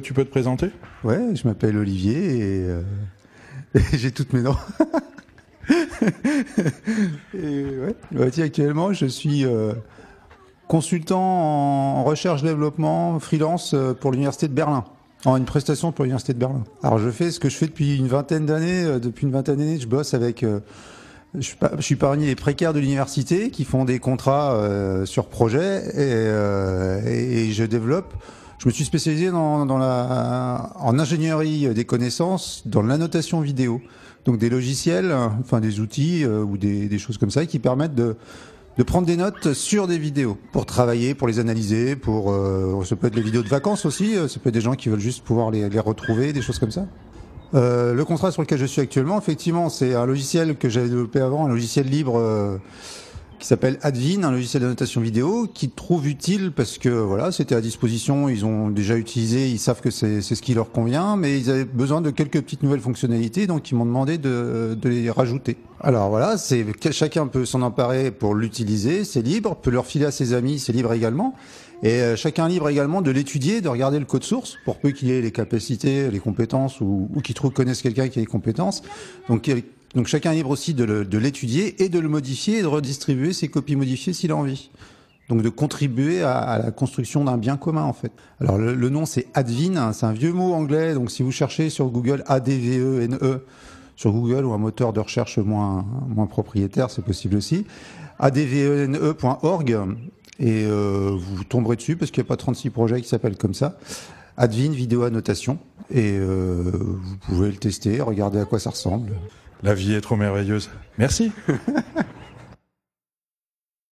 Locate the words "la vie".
109.62-109.94